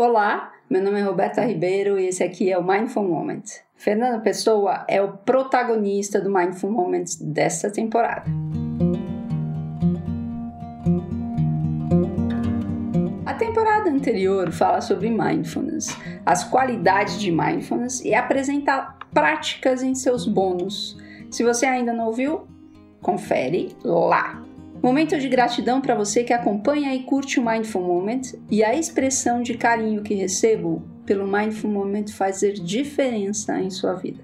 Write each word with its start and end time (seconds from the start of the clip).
Olá, 0.00 0.52
meu 0.70 0.80
nome 0.80 1.00
é 1.00 1.02
Roberta 1.02 1.44
Ribeiro 1.44 1.98
e 1.98 2.06
esse 2.06 2.22
aqui 2.22 2.52
é 2.52 2.56
o 2.56 2.62
Mindful 2.62 3.02
Moment. 3.02 3.42
Fernando 3.74 4.22
Pessoa 4.22 4.84
é 4.86 5.02
o 5.02 5.14
protagonista 5.14 6.20
do 6.20 6.30
Mindful 6.30 6.70
Moments 6.70 7.16
desta 7.16 7.68
temporada. 7.68 8.30
A 13.26 13.34
temporada 13.34 13.90
anterior 13.90 14.52
fala 14.52 14.80
sobre 14.80 15.10
mindfulness, 15.10 15.88
as 16.24 16.44
qualidades 16.44 17.18
de 17.18 17.32
mindfulness 17.32 18.00
e 18.04 18.14
apresenta 18.14 18.94
práticas 19.12 19.82
em 19.82 19.96
seus 19.96 20.28
bônus. 20.28 20.96
Se 21.28 21.42
você 21.42 21.66
ainda 21.66 21.92
não 21.92 22.06
ouviu, 22.06 22.46
confere 23.02 23.76
lá. 23.82 24.47
Momento 24.80 25.18
de 25.18 25.28
gratidão 25.28 25.80
para 25.80 25.96
você 25.96 26.22
que 26.22 26.32
acompanha 26.32 26.94
e 26.94 27.02
curte 27.02 27.40
o 27.40 27.44
Mindful 27.44 27.82
Moment 27.82 28.20
e 28.48 28.62
a 28.62 28.76
expressão 28.76 29.42
de 29.42 29.54
carinho 29.54 30.02
que 30.02 30.14
recebo 30.14 30.82
pelo 31.04 31.26
Mindful 31.26 31.70
Moment 31.70 32.06
fazer 32.12 32.52
diferença 32.52 33.60
em 33.60 33.70
sua 33.70 33.94
vida. 33.94 34.22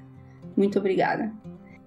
Muito 0.56 0.78
obrigada. 0.78 1.33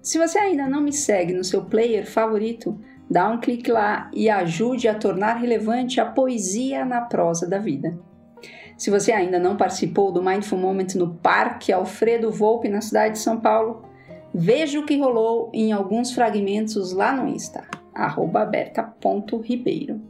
Se 0.02 0.18
você 0.18 0.38
ainda 0.38 0.68
não 0.68 0.82
me 0.82 0.92
segue 0.92 1.32
no 1.32 1.42
seu 1.42 1.64
player 1.64 2.06
favorito, 2.06 2.78
dá 3.10 3.30
um 3.30 3.40
clique 3.40 3.72
lá 3.72 4.10
e 4.12 4.28
ajude 4.28 4.86
a 4.86 4.94
tornar 4.94 5.38
relevante 5.38 5.98
a 5.98 6.04
poesia 6.04 6.84
na 6.84 7.00
prosa 7.00 7.48
da 7.48 7.58
vida. 7.58 7.98
Se 8.76 8.90
você 8.90 9.12
ainda 9.12 9.38
não 9.38 9.56
participou 9.56 10.12
do 10.12 10.22
Mindful 10.22 10.58
Moment 10.58 10.94
no 10.94 11.14
Parque 11.14 11.72
Alfredo 11.72 12.30
Volpe 12.30 12.68
na 12.68 12.82
cidade 12.82 13.14
de 13.14 13.20
São 13.20 13.40
Paulo, 13.40 13.82
veja 14.32 14.78
o 14.78 14.84
que 14.84 14.98
rolou 14.98 15.50
em 15.54 15.72
alguns 15.72 16.12
fragmentos 16.12 16.92
lá 16.92 17.12
no 17.12 17.26
Insta 17.26 17.66
berta.ribeiro. 18.50 20.00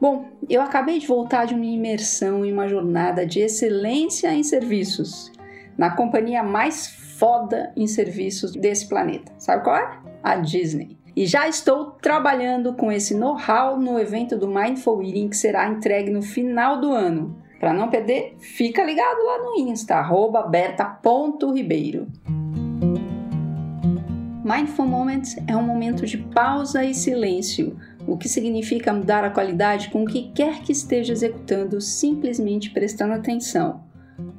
Bom, 0.00 0.26
eu 0.48 0.62
acabei 0.62 0.98
de 0.98 1.06
voltar 1.06 1.46
de 1.46 1.54
uma 1.54 1.64
imersão 1.64 2.44
em 2.44 2.52
uma 2.52 2.68
jornada 2.68 3.26
de 3.26 3.40
excelência 3.40 4.32
em 4.32 4.42
serviços, 4.42 5.32
na 5.76 5.90
companhia 5.90 6.42
mais 6.42 6.86
foda 7.18 7.72
em 7.76 7.86
serviços 7.86 8.52
desse 8.52 8.88
planeta. 8.88 9.32
Sabe 9.38 9.64
qual 9.64 9.76
é? 9.76 9.98
A 10.22 10.36
Disney. 10.36 10.96
E 11.16 11.26
já 11.26 11.48
estou 11.48 11.86
trabalhando 12.00 12.74
com 12.74 12.92
esse 12.92 13.12
know-how 13.12 13.76
no 13.76 13.98
evento 13.98 14.36
do 14.36 14.46
Mindful 14.46 15.02
Eating 15.02 15.28
que 15.28 15.36
será 15.36 15.68
entregue 15.68 16.10
no 16.10 16.22
final 16.22 16.80
do 16.80 16.92
ano. 16.92 17.36
Para 17.58 17.72
não 17.72 17.90
perder, 17.90 18.36
fica 18.38 18.84
ligado 18.84 19.18
lá 19.24 19.38
no 19.38 19.58
Insta, 19.68 20.00
berta.ribeiro. 20.48 22.06
Mindful 24.48 24.86
Moments 24.86 25.36
é 25.46 25.54
um 25.54 25.62
momento 25.62 26.06
de 26.06 26.16
pausa 26.16 26.82
e 26.82 26.94
silêncio, 26.94 27.78
o 28.06 28.16
que 28.16 28.30
significa 28.30 28.94
mudar 28.94 29.22
a 29.22 29.28
qualidade 29.28 29.90
com 29.90 30.04
o 30.04 30.06
que 30.06 30.32
quer 30.32 30.62
que 30.62 30.72
esteja 30.72 31.12
executando, 31.12 31.78
simplesmente 31.82 32.70
prestando 32.70 33.12
atenção 33.12 33.86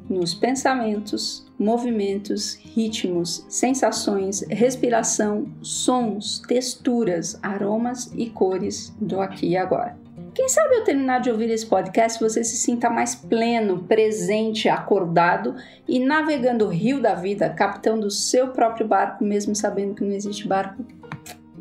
nos 0.09 0.33
pensamentos, 0.33 1.45
movimentos, 1.59 2.55
ritmos, 2.55 3.45
sensações, 3.47 4.41
respiração, 4.49 5.47
sons, 5.61 6.41
texturas, 6.47 7.37
aromas 7.43 8.11
e 8.15 8.31
cores 8.31 8.91
do 8.99 9.21
aqui 9.21 9.49
e 9.49 9.57
agora. 9.57 9.95
Quem 10.39 10.47
sabe 10.47 10.75
ao 10.75 10.85
terminar 10.85 11.19
de 11.19 11.29
ouvir 11.29 11.49
esse 11.49 11.65
podcast 11.65 12.17
você 12.17 12.45
se 12.45 12.55
sinta 12.55 12.89
mais 12.89 13.13
pleno, 13.13 13.83
presente, 13.83 14.69
acordado 14.69 15.53
e 15.85 15.99
navegando 15.99 16.65
o 16.65 16.69
rio 16.69 17.01
da 17.01 17.13
vida, 17.13 17.49
capitão 17.49 17.99
do 17.99 18.09
seu 18.09 18.47
próprio 18.53 18.87
barco, 18.87 19.21
mesmo 19.21 19.53
sabendo 19.53 19.95
que 19.95 20.01
não 20.01 20.13
existe 20.13 20.47
barco 20.47 20.85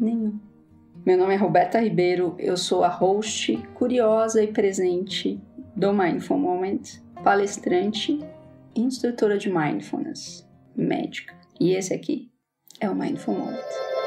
nenhum. 0.01 0.39
Meu 1.05 1.19
nome 1.19 1.35
é 1.35 1.37
Roberta 1.37 1.81
Ribeiro, 1.81 2.37
eu 2.39 2.57
sou 2.57 2.85
a 2.85 2.89
host 2.89 3.57
curiosa 3.75 4.45
e 4.45 4.47
presente 4.47 5.41
do 5.75 5.93
Mindful 5.93 6.39
Moment, 6.39 7.01
palestrante, 7.25 8.21
instrutora 8.77 9.37
de 9.37 9.51
mindfulness, 9.51 10.49
médica. 10.77 11.35
E 11.59 11.73
esse 11.73 11.93
aqui 11.93 12.31
é 12.79 12.89
o 12.89 12.95
Mindful 12.95 13.35
Moment. 13.35 13.98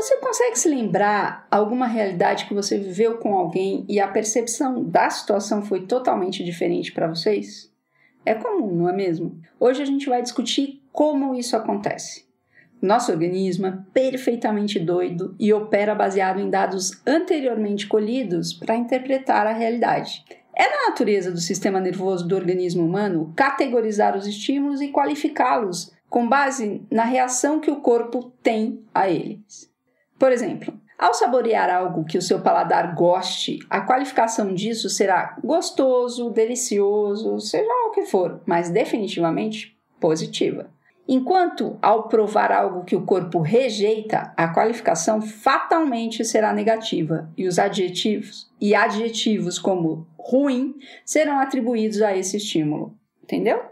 Você 0.00 0.16
consegue 0.16 0.58
se 0.58 0.66
lembrar 0.66 1.46
alguma 1.50 1.86
realidade 1.86 2.46
que 2.46 2.54
você 2.54 2.78
viveu 2.78 3.18
com 3.18 3.36
alguém 3.36 3.84
e 3.86 4.00
a 4.00 4.08
percepção 4.08 4.82
da 4.82 5.10
situação 5.10 5.60
foi 5.60 5.82
totalmente 5.82 6.42
diferente 6.42 6.90
para 6.90 7.06
vocês? 7.06 7.70
É 8.24 8.34
comum, 8.34 8.74
não 8.74 8.88
é 8.88 8.94
mesmo? 8.94 9.38
Hoje 9.58 9.82
a 9.82 9.84
gente 9.84 10.08
vai 10.08 10.22
discutir 10.22 10.82
como 10.90 11.34
isso 11.34 11.54
acontece. 11.54 12.24
Nosso 12.80 13.12
organismo 13.12 13.66
é 13.66 13.78
perfeitamente 13.92 14.78
doido 14.78 15.36
e 15.38 15.52
opera 15.52 15.94
baseado 15.94 16.40
em 16.40 16.48
dados 16.48 16.92
anteriormente 17.06 17.86
colhidos 17.86 18.54
para 18.54 18.76
interpretar 18.76 19.46
a 19.46 19.52
realidade. 19.52 20.24
É 20.56 20.64
da 20.64 20.88
natureza 20.88 21.30
do 21.30 21.40
sistema 21.40 21.78
nervoso 21.78 22.26
do 22.26 22.34
organismo 22.34 22.86
humano 22.86 23.34
categorizar 23.36 24.16
os 24.16 24.26
estímulos 24.26 24.80
e 24.80 24.88
qualificá-los 24.88 25.92
com 26.08 26.26
base 26.26 26.86
na 26.90 27.04
reação 27.04 27.60
que 27.60 27.70
o 27.70 27.82
corpo 27.82 28.32
tem 28.42 28.82
a 28.94 29.06
eles. 29.06 29.69
Por 30.20 30.32
exemplo, 30.32 30.78
ao 30.98 31.14
saborear 31.14 31.70
algo 31.70 32.04
que 32.04 32.18
o 32.18 32.22
seu 32.22 32.42
paladar 32.42 32.94
goste, 32.94 33.58
a 33.70 33.80
qualificação 33.80 34.52
disso 34.52 34.90
será 34.90 35.38
gostoso, 35.42 36.28
delicioso, 36.28 37.40
seja 37.40 37.66
o 37.88 37.90
que 37.90 38.02
for, 38.02 38.42
mas 38.44 38.68
definitivamente 38.68 39.74
positiva. 39.98 40.68
Enquanto 41.08 41.78
ao 41.80 42.06
provar 42.06 42.52
algo 42.52 42.84
que 42.84 42.94
o 42.94 43.06
corpo 43.06 43.40
rejeita, 43.40 44.34
a 44.36 44.48
qualificação 44.48 45.22
fatalmente 45.22 46.22
será 46.22 46.52
negativa 46.52 47.30
e 47.34 47.48
os 47.48 47.58
adjetivos 47.58 48.52
e 48.60 48.74
adjetivos 48.74 49.58
como 49.58 50.06
ruim 50.18 50.74
serão 51.02 51.40
atribuídos 51.40 52.02
a 52.02 52.14
esse 52.14 52.36
estímulo. 52.36 52.94
Entendeu? 53.22 53.62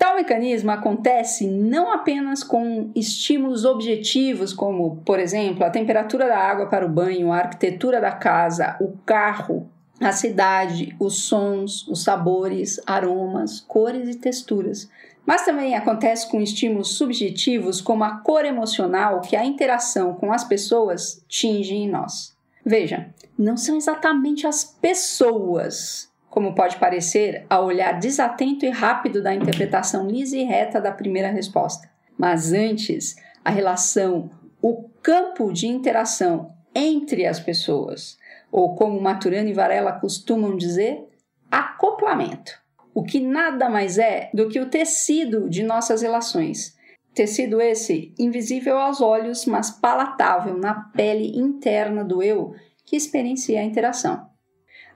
Tal 0.00 0.16
mecanismo 0.16 0.70
acontece 0.70 1.46
não 1.46 1.92
apenas 1.92 2.42
com 2.42 2.90
estímulos 2.96 3.66
objetivos, 3.66 4.50
como, 4.50 4.96
por 5.04 5.20
exemplo, 5.20 5.62
a 5.62 5.68
temperatura 5.68 6.26
da 6.26 6.38
água 6.38 6.68
para 6.68 6.86
o 6.86 6.88
banho, 6.88 7.30
a 7.30 7.36
arquitetura 7.36 8.00
da 8.00 8.10
casa, 8.10 8.78
o 8.80 8.96
carro, 9.04 9.68
a 10.00 10.10
cidade, 10.10 10.96
os 10.98 11.24
sons, 11.24 11.86
os 11.86 12.02
sabores, 12.02 12.80
aromas, 12.86 13.60
cores 13.60 14.08
e 14.08 14.14
texturas. 14.14 14.88
Mas 15.26 15.44
também 15.44 15.76
acontece 15.76 16.30
com 16.30 16.40
estímulos 16.40 16.94
subjetivos, 16.94 17.82
como 17.82 18.02
a 18.02 18.20
cor 18.20 18.46
emocional 18.46 19.20
que 19.20 19.36
a 19.36 19.44
interação 19.44 20.14
com 20.14 20.32
as 20.32 20.44
pessoas 20.44 21.22
tinge 21.28 21.74
em 21.74 21.86
nós. 21.86 22.34
Veja, 22.64 23.10
não 23.38 23.58
são 23.58 23.76
exatamente 23.76 24.46
as 24.46 24.64
pessoas 24.64 26.09
como 26.30 26.54
pode 26.54 26.76
parecer 26.76 27.44
ao 27.50 27.66
olhar 27.66 27.98
desatento 27.98 28.64
e 28.64 28.70
rápido 28.70 29.20
da 29.20 29.34
interpretação 29.34 30.06
lisa 30.06 30.36
e 30.36 30.44
reta 30.44 30.80
da 30.80 30.92
primeira 30.92 31.28
resposta. 31.28 31.90
Mas 32.16 32.52
antes, 32.52 33.16
a 33.44 33.50
relação, 33.50 34.30
o 34.62 34.88
campo 35.02 35.52
de 35.52 35.66
interação 35.66 36.54
entre 36.72 37.26
as 37.26 37.40
pessoas, 37.40 38.16
ou 38.52 38.76
como 38.76 39.00
Maturana 39.00 39.50
e 39.50 39.52
Varela 39.52 39.92
costumam 39.92 40.56
dizer, 40.56 41.04
acoplamento. 41.50 42.52
O 42.94 43.02
que 43.02 43.18
nada 43.18 43.68
mais 43.68 43.98
é 43.98 44.30
do 44.32 44.48
que 44.48 44.60
o 44.60 44.70
tecido 44.70 45.48
de 45.48 45.64
nossas 45.64 46.02
relações. 46.02 46.76
Tecido 47.12 47.60
esse 47.60 48.14
invisível 48.18 48.78
aos 48.78 49.00
olhos, 49.00 49.46
mas 49.46 49.70
palatável 49.70 50.56
na 50.56 50.74
pele 50.74 51.36
interna 51.36 52.04
do 52.04 52.22
eu 52.22 52.54
que 52.84 52.94
experiencia 52.94 53.60
a 53.60 53.64
interação. 53.64 54.29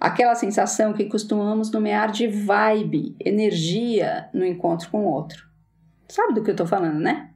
Aquela 0.04 0.34
sensação 0.34 0.92
que 0.92 1.06
costumamos 1.06 1.70
nomear 1.70 2.10
de 2.10 2.26
vibe, 2.28 3.16
energia 3.18 4.28
no 4.34 4.44
encontro 4.44 4.90
com 4.90 5.06
o 5.06 5.10
outro. 5.10 5.48
Sabe 6.06 6.34
do 6.34 6.42
que 6.44 6.50
eu 6.50 6.52
estou 6.52 6.66
falando, 6.66 7.00
né? 7.00 7.30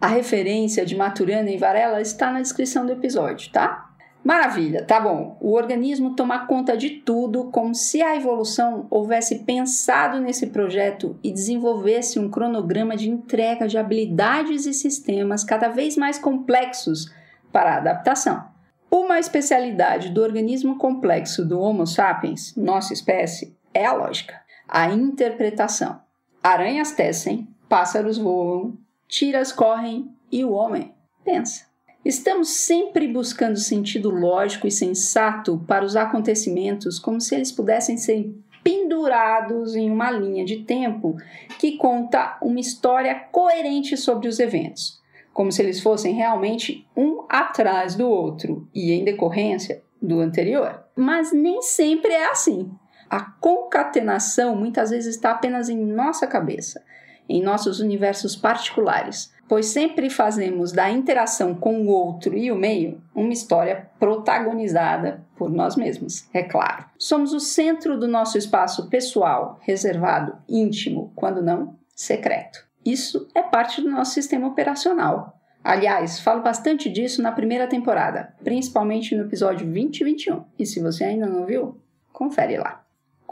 A 0.00 0.08
referência 0.08 0.84
de 0.84 0.96
Maturana 0.96 1.48
e 1.48 1.56
Varela 1.56 2.00
está 2.00 2.32
na 2.32 2.40
descrição 2.40 2.84
do 2.84 2.90
episódio, 2.90 3.52
tá? 3.52 3.94
Maravilha, 4.24 4.84
tá 4.84 4.98
bom. 4.98 5.36
O 5.40 5.52
organismo 5.52 6.16
toma 6.16 6.44
conta 6.44 6.76
de 6.76 6.90
tudo 6.90 7.52
como 7.52 7.72
se 7.72 8.02
a 8.02 8.16
evolução 8.16 8.88
houvesse 8.90 9.44
pensado 9.44 10.18
nesse 10.20 10.48
projeto 10.48 11.16
e 11.22 11.30
desenvolvesse 11.30 12.18
um 12.18 12.28
cronograma 12.28 12.96
de 12.96 13.08
entrega 13.08 13.68
de 13.68 13.78
habilidades 13.78 14.66
e 14.66 14.74
sistemas 14.74 15.44
cada 15.44 15.68
vez 15.68 15.96
mais 15.96 16.18
complexos 16.18 17.12
para 17.52 17.74
a 17.74 17.76
adaptação. 17.76 18.51
Uma 18.94 19.18
especialidade 19.18 20.10
do 20.10 20.20
organismo 20.20 20.76
complexo 20.76 21.46
do 21.46 21.58
Homo 21.58 21.86
sapiens, 21.86 22.54
nossa 22.54 22.92
espécie, 22.92 23.56
é 23.72 23.86
a 23.86 23.94
lógica, 23.94 24.38
a 24.68 24.90
interpretação. 24.90 25.98
Aranhas 26.42 26.92
tecem, 26.92 27.48
pássaros 27.70 28.18
voam, 28.18 28.76
tiras 29.08 29.50
correm 29.50 30.14
e 30.30 30.44
o 30.44 30.52
homem 30.52 30.92
pensa. 31.24 31.64
Estamos 32.04 32.50
sempre 32.50 33.08
buscando 33.08 33.56
sentido 33.56 34.10
lógico 34.10 34.66
e 34.66 34.70
sensato 34.70 35.64
para 35.66 35.86
os 35.86 35.96
acontecimentos, 35.96 36.98
como 36.98 37.18
se 37.18 37.34
eles 37.34 37.50
pudessem 37.50 37.96
ser 37.96 38.30
pendurados 38.62 39.74
em 39.74 39.90
uma 39.90 40.10
linha 40.10 40.44
de 40.44 40.64
tempo 40.64 41.16
que 41.58 41.78
conta 41.78 42.36
uma 42.42 42.60
história 42.60 43.14
coerente 43.32 43.96
sobre 43.96 44.28
os 44.28 44.38
eventos 44.38 45.01
como 45.32 45.50
se 45.50 45.62
eles 45.62 45.80
fossem 45.80 46.14
realmente 46.14 46.86
um 46.96 47.24
atrás 47.28 47.94
do 47.94 48.08
outro 48.08 48.68
e 48.74 48.92
em 48.92 49.04
decorrência 49.04 49.82
do 50.00 50.20
anterior. 50.20 50.82
Mas 50.96 51.32
nem 51.32 51.62
sempre 51.62 52.12
é 52.12 52.30
assim. 52.30 52.70
a 53.08 53.20
concatenação 53.20 54.56
muitas 54.56 54.88
vezes 54.88 55.16
está 55.16 55.32
apenas 55.32 55.68
em 55.68 55.76
nossa 55.76 56.26
cabeça, 56.26 56.82
em 57.28 57.42
nossos 57.42 57.78
universos 57.78 58.34
particulares, 58.34 59.30
pois 59.46 59.66
sempre 59.66 60.08
fazemos 60.08 60.72
da 60.72 60.90
interação 60.90 61.54
com 61.54 61.82
o 61.82 61.88
outro 61.88 62.34
e 62.34 62.50
o 62.50 62.56
meio 62.56 63.02
uma 63.14 63.34
história 63.34 63.90
protagonizada 64.00 65.22
por 65.36 65.50
nós 65.50 65.76
mesmos, 65.76 66.26
é 66.32 66.42
claro. 66.42 66.86
Somos 66.98 67.34
o 67.34 67.40
centro 67.40 67.98
do 67.98 68.08
nosso 68.08 68.38
espaço 68.38 68.88
pessoal, 68.88 69.58
reservado, 69.60 70.38
íntimo, 70.48 71.12
quando 71.14 71.42
não 71.42 71.76
secreto. 71.94 72.66
Isso 72.84 73.28
é 73.34 73.42
parte 73.42 73.80
do 73.80 73.90
nosso 73.90 74.12
sistema 74.12 74.46
operacional. 74.46 75.38
Aliás, 75.64 76.18
falo 76.18 76.42
bastante 76.42 76.90
disso 76.90 77.22
na 77.22 77.30
primeira 77.30 77.68
temporada, 77.68 78.34
principalmente 78.42 79.14
no 79.14 79.24
episódio 79.24 79.70
20 79.70 80.00
e 80.00 80.04
21. 80.04 80.44
E 80.58 80.66
se 80.66 80.80
você 80.80 81.04
ainda 81.04 81.26
não 81.26 81.46
viu, 81.46 81.80
confere 82.12 82.58
lá. 82.58 82.82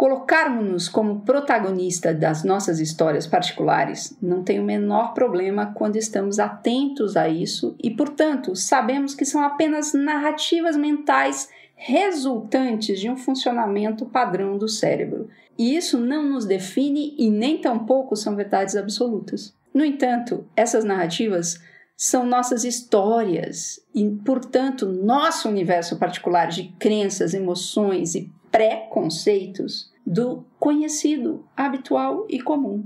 Colocarmos-nos 0.00 0.88
como 0.88 1.20
protagonista 1.20 2.14
das 2.14 2.42
nossas 2.42 2.80
histórias 2.80 3.26
particulares 3.26 4.16
não 4.22 4.42
tem 4.42 4.58
o 4.58 4.64
menor 4.64 5.12
problema 5.12 5.74
quando 5.74 5.96
estamos 5.96 6.38
atentos 6.38 7.18
a 7.18 7.28
isso 7.28 7.76
e, 7.82 7.90
portanto, 7.90 8.56
sabemos 8.56 9.14
que 9.14 9.26
são 9.26 9.42
apenas 9.42 9.92
narrativas 9.92 10.74
mentais 10.74 11.50
resultantes 11.82 13.00
de 13.00 13.08
um 13.08 13.16
funcionamento 13.16 14.04
padrão 14.04 14.58
do 14.58 14.68
cérebro. 14.68 15.30
E 15.58 15.74
isso 15.74 15.98
não 15.98 16.22
nos 16.28 16.44
define 16.44 17.14
e 17.18 17.30
nem 17.30 17.58
tampouco 17.58 18.14
são 18.14 18.36
verdades 18.36 18.76
absolutas. 18.76 19.56
No 19.72 19.82
entanto, 19.82 20.46
essas 20.54 20.84
narrativas 20.84 21.58
são 21.96 22.26
nossas 22.26 22.64
histórias 22.64 23.80
e, 23.94 24.06
portanto, 24.10 24.86
nosso 24.86 25.48
universo 25.48 25.98
particular 25.98 26.48
de 26.48 26.64
crenças, 26.78 27.32
emoções 27.32 28.14
e 28.14 28.30
preconceitos 28.50 29.90
do 30.06 30.44
conhecido, 30.58 31.46
habitual 31.56 32.26
e 32.28 32.42
comum. 32.42 32.84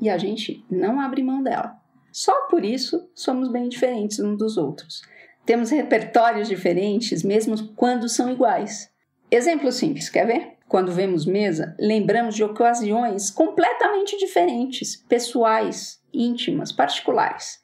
E 0.00 0.08
a 0.08 0.18
gente 0.18 0.64
não 0.70 1.00
abre 1.00 1.20
mão 1.20 1.42
dela. 1.42 1.76
Só 2.12 2.46
por 2.46 2.64
isso 2.64 3.08
somos 3.12 3.48
bem 3.48 3.68
diferentes 3.68 4.20
uns 4.20 4.38
dos 4.38 4.56
outros. 4.56 5.02
Temos 5.46 5.70
repertórios 5.70 6.48
diferentes, 6.48 7.22
mesmo 7.22 7.68
quando 7.74 8.08
são 8.08 8.28
iguais. 8.28 8.90
Exemplo 9.30 9.70
simples, 9.70 10.10
quer 10.10 10.26
ver? 10.26 10.56
Quando 10.68 10.90
vemos 10.90 11.24
mesa, 11.24 11.76
lembramos 11.78 12.34
de 12.34 12.42
ocasiões 12.42 13.30
completamente 13.30 14.18
diferentes, 14.18 14.96
pessoais, 14.96 16.00
íntimas, 16.12 16.72
particulares. 16.72 17.60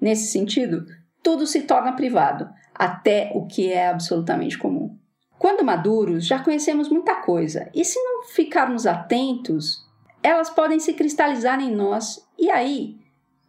Nesse 0.00 0.32
sentido, 0.32 0.86
tudo 1.22 1.46
se 1.46 1.62
torna 1.62 1.92
privado, 1.92 2.48
até 2.74 3.30
o 3.34 3.46
que 3.46 3.70
é 3.70 3.88
absolutamente 3.88 4.56
comum. 4.56 4.96
Quando 5.38 5.64
maduros, 5.64 6.26
já 6.26 6.38
conhecemos 6.38 6.88
muita 6.88 7.16
coisa, 7.16 7.68
e 7.74 7.84
se 7.84 8.02
não 8.02 8.22
ficarmos 8.24 8.86
atentos, 8.86 9.84
elas 10.22 10.48
podem 10.48 10.80
se 10.80 10.94
cristalizar 10.94 11.60
em 11.60 11.70
nós, 11.70 12.26
e 12.38 12.50
aí 12.50 12.96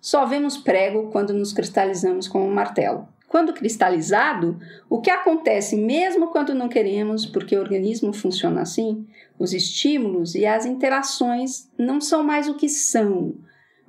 só 0.01 0.25
vemos 0.25 0.57
prego 0.57 1.09
quando 1.09 1.33
nos 1.33 1.53
cristalizamos 1.53 2.27
com 2.27 2.45
um 2.45 2.53
martelo. 2.53 3.07
Quando 3.27 3.53
cristalizado, 3.53 4.57
o 4.89 5.01
que 5.01 5.09
acontece 5.09 5.75
mesmo 5.75 6.27
quando 6.27 6.56
não 6.56 6.69
queremos, 6.69 7.25
porque 7.25 7.56
o 7.57 7.59
organismo 7.59 8.13
funciona 8.13 8.62
assim, 8.62 9.06
os 9.38 9.53
estímulos 9.53 10.33
e 10.33 10.45
as 10.45 10.65
interações 10.65 11.69
não 11.77 12.00
são 12.00 12.24
mais 12.24 12.47
o 12.47 12.56
que 12.56 12.69
são, 12.69 13.35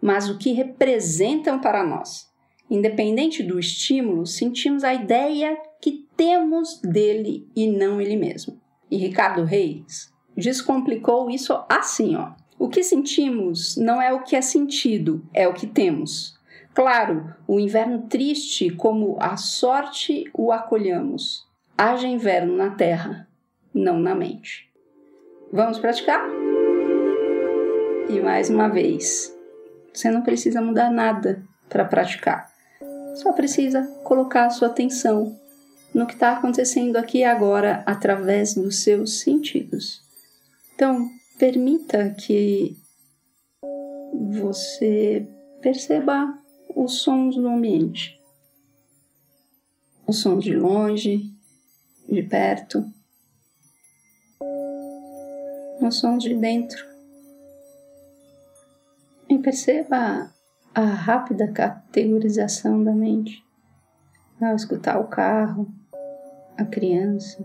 mas 0.02 0.29
o 0.29 0.37
que 0.38 0.52
representam 0.52 1.61
para 1.61 1.85
nós. 1.85 2.29
Independente 2.69 3.43
do 3.43 3.58
estímulo, 3.58 4.26
sentimos 4.26 4.85
a 4.85 4.93
ideia 4.93 5.56
que 5.81 6.06
temos 6.17 6.81
dele 6.81 7.49
e 7.55 7.67
não 7.67 8.00
ele 8.00 8.17
mesmo. 8.17 8.61
E 8.91 8.96
Ricardo 8.96 9.44
Reis 9.44 10.12
descomplicou 10.37 11.31
isso 11.31 11.58
assim, 11.69 12.17
ó. 12.17 12.32
O 12.58 12.69
que 12.69 12.82
sentimos 12.82 13.76
não 13.76 14.02
é 14.02 14.12
o 14.12 14.23
que 14.23 14.34
é 14.34 14.41
sentido, 14.41 15.25
é 15.32 15.46
o 15.46 15.55
que 15.55 15.67
temos. 15.67 16.38
Claro, 16.78 17.34
o 17.48 17.58
inverno 17.58 18.02
triste, 18.02 18.70
como 18.70 19.16
a 19.19 19.36
sorte 19.36 20.30
o 20.32 20.52
acolhamos. 20.52 21.44
Haja 21.76 22.06
inverno 22.06 22.56
na 22.56 22.70
terra, 22.70 23.26
não 23.75 23.98
na 23.98 24.14
mente. 24.14 24.70
Vamos 25.52 25.80
praticar? 25.80 26.25
E 28.08 28.20
mais 28.20 28.48
uma 28.48 28.69
vez, 28.69 29.36
você 29.92 30.08
não 30.08 30.22
precisa 30.22 30.60
mudar 30.60 30.88
nada 30.92 31.42
para 31.69 31.84
praticar 31.84 32.48
só 33.19 33.32
precisa 33.32 33.82
colocar 34.04 34.46
a 34.46 34.50
sua 34.50 34.69
atenção 34.69 35.36
no 35.92 36.06
que 36.06 36.14
está 36.14 36.34
acontecendo 36.34 36.96
aqui 36.96 37.19
e 37.19 37.24
agora 37.24 37.82
através 37.84 38.54
dos 38.54 38.84
seus 38.84 39.20
sentidos. 39.20 40.00
Então, 40.74 41.08
permita 41.36 42.10
que 42.10 42.76
você 44.12 45.26
perceba 45.60 46.38
os 46.75 47.03
sons 47.03 47.37
do 47.37 47.47
ambiente. 47.49 48.20
Os 50.06 50.20
sons 50.20 50.44
de 50.44 50.55
longe, 50.55 51.35
de 52.09 52.23
perto, 52.23 52.85
os 55.81 55.99
sons 55.99 56.23
de 56.23 56.35
dentro. 56.35 56.87
E 59.29 59.38
perceba 59.38 60.32
a 60.75 60.81
rápida 60.81 61.50
categorização 61.53 62.82
da 62.82 62.93
mente 62.93 63.44
ao 64.41 64.55
escutar 64.55 65.00
o 65.00 65.09
carro, 65.09 65.67
a 66.56 66.65
criança, 66.65 67.44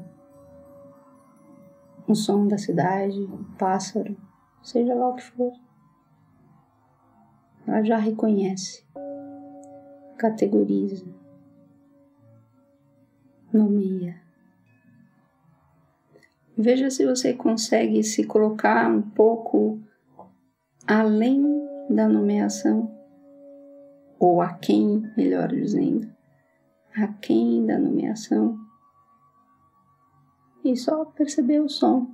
o 2.08 2.16
som 2.16 2.48
da 2.48 2.58
cidade, 2.58 3.20
o 3.20 3.44
pássaro, 3.58 4.16
seja 4.62 4.94
lá 4.94 5.10
o 5.10 5.16
que 5.16 5.24
for. 5.24 5.54
Ela 7.66 7.84
já 7.84 7.98
reconhece, 7.98 8.86
categoriza, 10.24 11.06
nomeia. 13.52 14.24
Veja 16.58 16.90
se 16.90 17.06
você 17.06 17.34
consegue 17.34 18.02
se 18.06 18.26
colocar 18.26 18.90
um 18.90 19.02
pouco 19.02 19.82
além 20.88 21.44
da 21.90 22.08
nomeação 22.08 22.90
ou 24.18 24.42
a 24.42 24.54
quem, 24.54 25.12
melhor 25.18 25.50
dizendo, 25.50 26.10
a 26.96 27.08
quem 27.08 27.66
da 27.66 27.78
nomeação, 27.78 28.58
e 30.64 30.78
só 30.78 31.04
perceber 31.04 31.60
o 31.60 31.68
som 31.68 32.08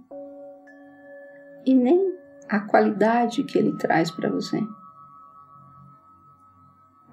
e 1.64 1.76
nem 1.76 2.18
a 2.50 2.60
qualidade 2.62 3.44
que 3.44 3.60
ele 3.60 3.78
traz 3.78 4.10
para 4.10 4.32
você, 4.32 4.60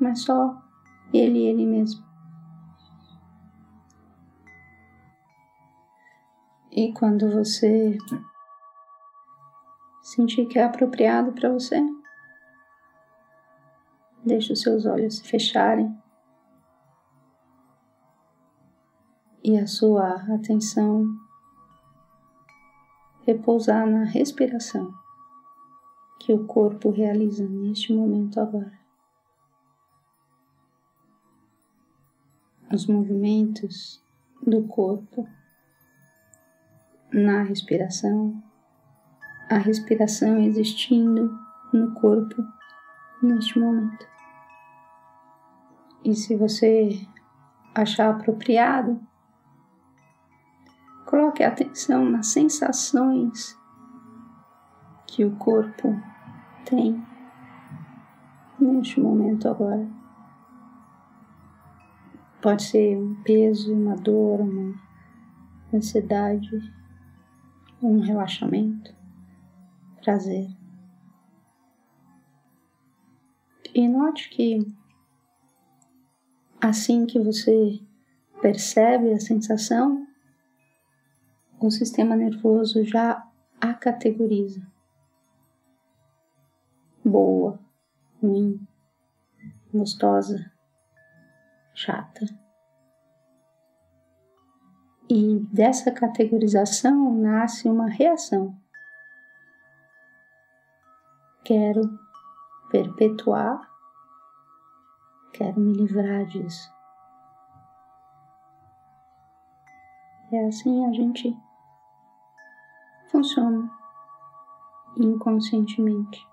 mas 0.01 0.23
só 0.23 0.66
ele 1.13 1.47
ele 1.47 1.67
mesmo. 1.67 2.05
E 6.73 6.93
quando 6.93 7.31
você 7.31 7.97
sentir 10.03 10.47
que 10.47 10.59
é 10.59 10.65
apropriado 10.65 11.33
para 11.33 11.51
você, 11.51 11.81
Deixe 14.27 14.53
os 14.53 14.61
seus 14.61 14.85
olhos 14.87 15.19
se 15.19 15.23
fecharem 15.23 15.97
e 19.45 19.57
a 19.57 19.69
sua 19.69 20.15
atenção 20.35 21.07
repousar 23.21 23.89
na 23.89 24.03
respiração 24.03 24.93
que 26.19 26.33
o 26.33 26.45
corpo 26.45 26.91
realiza 26.91 27.49
neste 27.49 27.93
momento 27.95 28.41
agora. 28.41 28.76
Os 32.73 32.87
movimentos 32.87 34.03
do 34.45 34.65
corpo 34.65 35.29
na 37.13 37.43
respiração, 37.43 38.43
a 39.49 39.57
respiração 39.57 40.41
existindo 40.41 41.39
no 41.73 41.95
corpo 41.95 42.45
neste 43.23 43.59
momento. 43.59 44.07
E 46.05 46.15
se 46.15 46.35
você 46.37 47.07
achar 47.75 48.11
apropriado, 48.11 49.01
coloque 51.05 51.45
atenção 51.45 52.05
nas 52.05 52.27
sensações 52.27 53.57
que 55.07 55.25
o 55.25 55.37
corpo 55.37 55.95
tem 56.65 57.01
neste 58.59 59.01
momento 59.01 59.49
agora. 59.49 59.96
Pode 62.41 62.63
ser 62.63 62.97
um 62.97 63.15
peso, 63.23 63.75
uma 63.75 63.97
dor, 63.97 64.41
uma 64.41 64.75
ansiedade, 65.73 66.51
um 67.83 68.01
relaxamento, 68.01 68.95
prazer. 70.03 70.49
E 73.75 73.89
note 73.89 74.31
que 74.31 74.61
Assim 76.61 77.07
que 77.07 77.21
você 77.21 77.81
percebe 78.41 79.13
a 79.13 79.21
sensação, 79.21 80.07
o 81.61 81.71
sistema 81.71 82.17
nervoso 82.17 82.83
já 82.83 83.25
a 83.61 83.75
categoriza. 83.75 84.67
Boa, 87.05 87.61
ruim, 88.21 88.67
gostosa, 89.73 90.51
chata. 91.77 92.27
E 95.09 95.39
dessa 95.53 95.93
categorização 95.93 97.15
nasce 97.15 97.69
uma 97.69 97.89
reação. 97.89 98.59
Quero 101.45 101.83
perpetuar, 102.73 103.71
quero 105.33 105.61
me 105.61 105.75
livrar 105.75 106.25
disso. 106.27 106.75
É 110.33 110.47
assim 110.49 110.85
a 110.87 110.93
gente 110.93 111.37
funciona 113.13 113.71
inconscientemente 114.97 116.27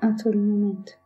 a 0.00 0.10
todo 0.20 0.36
momento. 0.36 1.03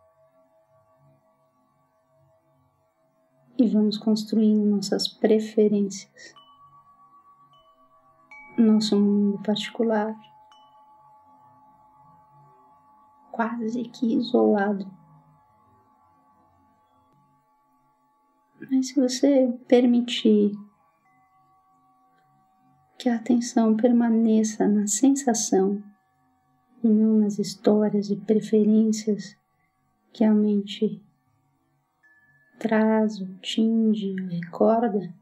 E 3.59 3.67
vamos 3.67 3.99
construindo 3.99 4.65
nossas 4.65 5.09
preferências, 5.09 6.33
nosso 8.57 8.99
mundo 8.99 9.43
particular, 9.43 10.15
quase 13.33 13.83
que 13.85 14.15
isolado. 14.15 14.89
Mas 18.71 18.89
se 18.89 19.01
você 19.01 19.53
permitir 19.67 20.53
que 22.99 23.09
a 23.09 23.17
atenção 23.17 23.77
permaneça 23.77 24.69
na 24.69 24.87
sensação 24.87 25.83
e 26.83 26.89
não 26.89 27.19
nas 27.19 27.39
histórias 27.39 28.11
e 28.11 28.17
preferências 28.17 29.37
que 30.13 30.23
a 30.23 30.33
mente 30.33 31.01
traz, 32.59 33.21
ou 33.21 33.29
tinge, 33.41 34.15
recorda, 34.31 35.15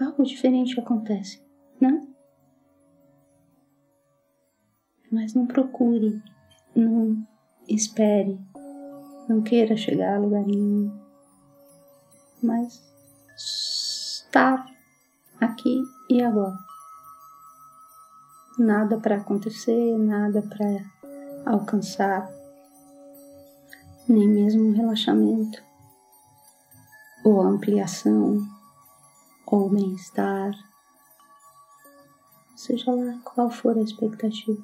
algo 0.00 0.22
diferente 0.24 0.78
acontece, 0.78 1.42
né? 1.80 2.06
Mas 5.10 5.34
não 5.34 5.46
procure, 5.46 6.22
não 6.74 7.26
espere, 7.68 8.38
não 9.28 9.42
queira 9.42 9.76
chegar 9.76 10.16
a 10.16 10.18
lugar 10.18 10.44
nenhum, 10.44 10.98
mas 12.42 12.82
estar 13.36 14.66
aqui 15.40 15.82
e 16.08 16.22
agora. 16.22 16.56
Nada 18.58 18.98
para 18.98 19.16
acontecer, 19.16 19.98
nada 19.98 20.42
para 20.42 21.52
alcançar, 21.52 22.30
nem 24.08 24.28
mesmo 24.28 24.72
relaxamento, 24.72 25.62
ou 27.24 27.40
ampliação, 27.40 28.38
ou 29.46 29.68
bem-estar, 29.68 30.52
seja 32.56 32.92
lá 32.92 33.18
qual 33.24 33.50
for 33.50 33.76
a 33.76 33.82
expectativa. 33.82 34.62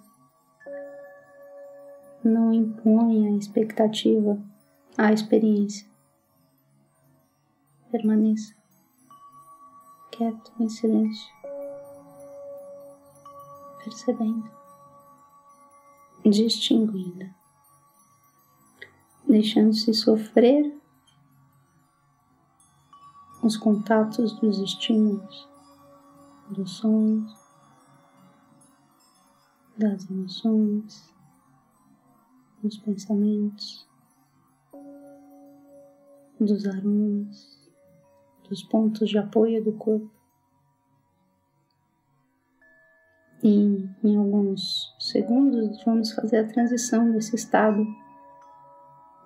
Não 2.25 2.53
imponha 2.53 3.31
a 3.31 3.37
expectativa 3.37 4.39
à 4.97 5.13
experiência. 5.13 5.87
Permaneça 7.91 8.59
quieto 10.11 10.53
em 10.59 10.69
silêncio, 10.69 11.33
percebendo, 13.85 14.51
distinguindo, 16.25 17.33
deixando-se 19.29 19.93
sofrer 19.93 20.77
os 23.43 23.57
contatos 23.57 24.33
dos 24.41 24.59
estímulos, 24.59 25.49
dos 26.51 26.73
sons, 26.73 27.37
das 29.77 30.11
emoções, 30.11 31.15
dos 32.63 32.79
pensamentos, 32.79 33.87
dos 36.41 36.67
aromas 36.67 37.59
dos 38.49 38.63
pontos 38.63 39.09
de 39.09 39.19
apoio 39.19 39.63
do 39.63 39.73
corpo. 39.73 40.11
E 43.43 43.89
em 44.03 44.17
alguns 44.17 44.95
segundos 44.99 45.83
vamos 45.85 46.13
fazer 46.13 46.39
a 46.39 46.49
transição 46.49 47.13
desse 47.13 47.37
estado 47.37 47.87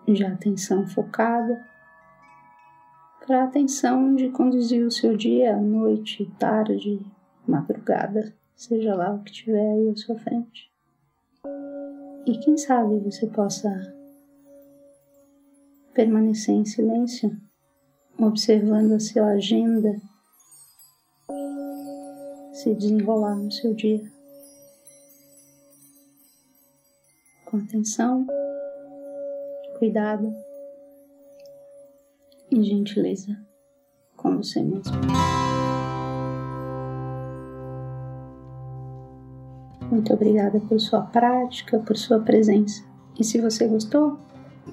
de 0.07 0.25
atenção 0.25 0.87
focada 0.87 1.65
para 3.25 3.43
a 3.43 3.45
atenção 3.45 4.15
de 4.15 4.31
conduzir 4.31 4.85
o 4.85 4.91
seu 4.91 5.17
dia, 5.17 5.57
noite, 5.57 6.31
tarde, 6.39 7.01
madrugada, 7.47 8.35
seja 8.57 8.95
lá 8.95 9.15
o 9.15 9.23
que 9.23 9.33
tiver 9.33 9.73
aí 9.73 9.91
à 9.91 9.97
sua 9.97 10.19
frente. 10.19 10.71
E 12.27 12.39
quem 12.39 12.57
sabe 12.57 12.99
você 12.99 13.27
possa 13.27 13.71
permanecer 15.95 16.55
em 16.55 16.65
silêncio 16.65 17.37
observando 18.19 18.93
a 18.93 19.01
sua 19.01 19.27
agenda 19.33 20.01
se 22.53 22.75
desenrolar 22.75 23.37
no 23.37 23.51
seu 23.51 23.75
dia. 23.75 24.03
Com 27.47 27.59
atenção, 27.59 28.27
cuidado 29.83 30.33
e 32.49 32.63
gentileza 32.63 33.37
com 34.17 34.37
você 34.37 34.63
mesmo. 34.63 34.93
Muito 39.91 40.15
obrigada 40.15 40.61
por 40.61 40.79
sua 40.79 41.01
prática, 41.01 41.81
por 41.81 41.97
sua 41.97 42.21
presença. 42.21 42.85
E 43.19 43.25
se 43.25 43.41
você 43.41 43.67
gostou, 43.67 44.21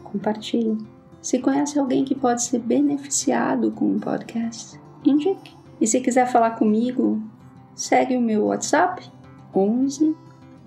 compartilhe. 0.03 0.77
Se 1.23 1.39
conhece 1.39 1.79
alguém 1.79 2.05
que 2.05 2.13
pode 2.13 2.43
ser 2.43 2.59
beneficiado 2.59 3.71
com 3.71 3.95
o 3.95 3.99
podcast, 3.99 4.79
indique. 5.03 5.55
E 5.81 5.87
se 5.87 6.01
quiser 6.01 6.31
falar 6.31 6.51
comigo, 6.51 7.19
segue 7.73 8.15
o 8.15 8.21
meu 8.21 8.45
WhatsApp 8.45 9.11
11 9.55 10.15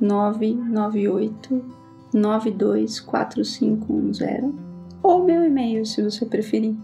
998 0.01 1.82
924510 2.15 4.55
ou 5.03 5.25
meu 5.25 5.45
e-mail 5.45 5.85
se 5.85 6.01
você 6.03 6.25
preferir 6.27 6.77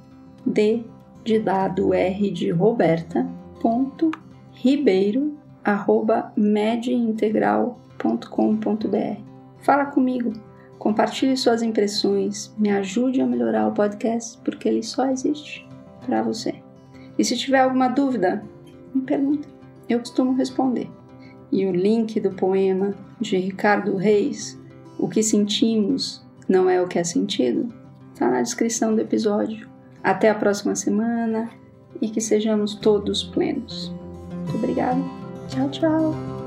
d 0.45 0.83
de 1.25 1.39
dado 1.39 1.95
r 1.95 2.31
de 2.31 2.51
roberta 2.51 3.27
ponto 3.61 4.11
ribeiro 4.53 5.39
arroba 5.65 6.33
mediintegral.com.br 6.37 9.23
Fala 9.61 9.87
comigo 9.87 10.33
Compartilhe 10.79 11.37
suas 11.37 11.61
impressões, 11.61 12.55
me 12.57 12.71
ajude 12.71 13.21
a 13.21 13.27
melhorar 13.27 13.67
o 13.67 13.73
podcast, 13.73 14.39
porque 14.45 14.69
ele 14.69 14.83
só 14.83 15.11
existe 15.11 15.67
para 16.07 16.23
você. 16.23 16.63
E 17.19 17.25
se 17.25 17.37
tiver 17.37 17.59
alguma 17.59 17.89
dúvida, 17.89 18.45
me 18.95 19.03
pergunta, 19.03 19.49
eu 19.89 19.99
costumo 19.99 20.35
responder. 20.35 20.89
E 21.51 21.67
o 21.67 21.73
link 21.73 22.21
do 22.21 22.31
poema 22.31 22.95
de 23.21 23.37
Ricardo 23.37 23.97
Reis, 23.97 24.59
O 24.99 25.09
que 25.09 25.23
sentimos 25.23 26.23
não 26.49 26.69
é 26.69 26.83
o 26.83 26.89
que 26.89 26.99
é 26.99 27.05
sentido, 27.05 27.73
está 28.13 28.31
na 28.31 28.43
descrição 28.43 28.95
do 28.95 29.01
episódio. 29.01 29.69
Até 30.03 30.31
a 30.31 30.35
próxima 30.35 30.75
semana 30.75 31.51
e 32.01 32.09
que 32.09 32.21
sejamos 32.21 32.75
todos 32.75 33.23
plenos. 33.23 33.93
Muito 34.33 34.57
obrigada. 34.57 35.01
Tchau, 35.49 35.71
tchau. 35.71 36.38